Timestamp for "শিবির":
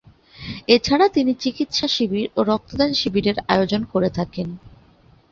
1.87-2.27